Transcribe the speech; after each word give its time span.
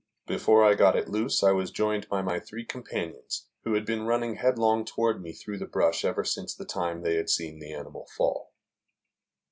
Before 0.25 0.63
I 0.65 0.73
got 0.73 0.95
it 0.95 1.09
loose 1.09 1.43
I 1.43 1.51
was 1.51 1.69
joined 1.69 2.09
by 2.09 2.23
my 2.23 2.39
three 2.39 2.65
companions, 2.65 3.45
who 3.63 3.75
had 3.75 3.85
been 3.85 4.07
running 4.07 4.33
headlong 4.37 4.83
toward 4.83 5.21
me 5.21 5.31
through 5.31 5.59
the 5.59 5.67
brush 5.67 6.03
ever 6.03 6.23
since 6.23 6.55
the 6.55 6.65
time 6.65 7.03
they 7.03 7.17
had 7.17 7.29
seen 7.29 7.59
the 7.59 7.71
animal 7.71 8.07
fall. 8.17 8.51